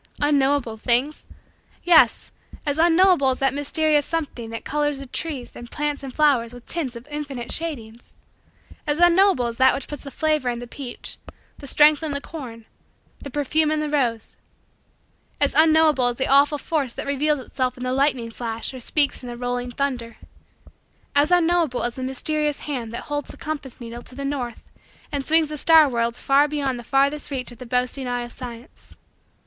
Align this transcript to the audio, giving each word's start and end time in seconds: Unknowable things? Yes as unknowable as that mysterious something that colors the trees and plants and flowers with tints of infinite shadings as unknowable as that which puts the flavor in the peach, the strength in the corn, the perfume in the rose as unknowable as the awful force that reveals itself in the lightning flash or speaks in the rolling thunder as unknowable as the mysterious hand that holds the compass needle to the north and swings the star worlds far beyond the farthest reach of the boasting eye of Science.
Unknowable 0.19 0.77
things? 0.77 1.25
Yes 1.83 2.31
as 2.65 2.79
unknowable 2.79 3.29
as 3.29 3.37
that 3.37 3.53
mysterious 3.53 4.03
something 4.03 4.49
that 4.49 4.65
colors 4.65 4.97
the 4.97 5.05
trees 5.05 5.55
and 5.55 5.69
plants 5.69 6.01
and 6.01 6.11
flowers 6.11 6.53
with 6.55 6.65
tints 6.65 6.95
of 6.95 7.07
infinite 7.07 7.51
shadings 7.51 8.15
as 8.87 8.97
unknowable 8.97 9.45
as 9.45 9.57
that 9.57 9.75
which 9.75 9.87
puts 9.87 10.01
the 10.01 10.09
flavor 10.09 10.49
in 10.49 10.57
the 10.57 10.65
peach, 10.65 11.17
the 11.59 11.67
strength 11.67 12.01
in 12.01 12.13
the 12.13 12.19
corn, 12.19 12.65
the 13.19 13.29
perfume 13.29 13.69
in 13.69 13.79
the 13.79 13.91
rose 13.91 14.37
as 15.39 15.53
unknowable 15.53 16.07
as 16.07 16.15
the 16.15 16.25
awful 16.25 16.57
force 16.57 16.93
that 16.93 17.05
reveals 17.05 17.39
itself 17.39 17.77
in 17.77 17.83
the 17.83 17.93
lightning 17.93 18.31
flash 18.31 18.73
or 18.73 18.79
speaks 18.79 19.21
in 19.21 19.29
the 19.29 19.37
rolling 19.37 19.69
thunder 19.69 20.17
as 21.15 21.29
unknowable 21.29 21.83
as 21.83 21.93
the 21.93 22.01
mysterious 22.01 22.61
hand 22.61 22.91
that 22.91 23.03
holds 23.03 23.29
the 23.29 23.37
compass 23.37 23.79
needle 23.79 24.01
to 24.01 24.15
the 24.15 24.25
north 24.25 24.63
and 25.11 25.23
swings 25.23 25.49
the 25.49 25.59
star 25.59 25.87
worlds 25.87 26.19
far 26.19 26.47
beyond 26.47 26.79
the 26.79 26.83
farthest 26.83 27.29
reach 27.29 27.51
of 27.51 27.59
the 27.59 27.67
boasting 27.67 28.07
eye 28.07 28.23
of 28.23 28.31
Science. 28.31 28.95